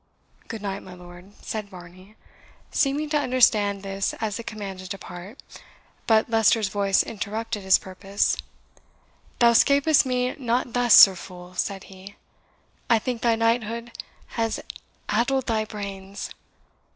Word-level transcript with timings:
"Good 0.47 0.63
night, 0.63 0.81
my 0.81 0.95
lord," 0.95 1.33
said 1.43 1.69
Varney, 1.69 2.15
seeming 2.71 3.07
to 3.11 3.19
understand 3.19 3.83
this 3.83 4.15
as 4.15 4.39
a 4.39 4.43
command 4.43 4.79
to 4.79 4.87
depart; 4.89 5.43
but 6.07 6.27
Leicester's 6.27 6.69
voice 6.69 7.03
interrupted 7.03 7.61
his 7.61 7.77
purpose. 7.77 8.35
"Thou 9.37 9.53
'scapest 9.53 10.03
me 10.07 10.33
not 10.37 10.73
thus, 10.73 10.95
Sir 10.95 11.13
Fool," 11.13 11.53
said 11.53 11.83
he; 11.83 12.15
"I 12.89 12.97
think 12.97 13.21
thy 13.21 13.35
knighthood 13.35 13.91
has 14.29 14.59
addled 15.07 15.45
thy 15.45 15.65
brains. 15.65 16.31